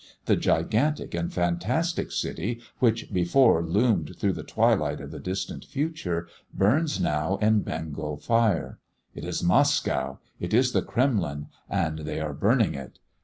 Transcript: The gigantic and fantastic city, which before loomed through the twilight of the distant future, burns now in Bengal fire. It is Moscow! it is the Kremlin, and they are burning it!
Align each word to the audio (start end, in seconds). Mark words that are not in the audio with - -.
The 0.25 0.35
gigantic 0.35 1.13
and 1.13 1.31
fantastic 1.31 2.11
city, 2.11 2.59
which 2.79 3.13
before 3.13 3.61
loomed 3.63 4.15
through 4.17 4.33
the 4.33 4.41
twilight 4.41 4.99
of 4.99 5.11
the 5.11 5.19
distant 5.19 5.63
future, 5.63 6.27
burns 6.51 6.99
now 6.99 7.37
in 7.39 7.59
Bengal 7.59 8.17
fire. 8.17 8.79
It 9.13 9.23
is 9.23 9.43
Moscow! 9.43 10.17
it 10.39 10.55
is 10.55 10.71
the 10.71 10.81
Kremlin, 10.81 11.49
and 11.69 11.99
they 11.99 12.19
are 12.19 12.33
burning 12.33 12.73
it! 12.73 12.97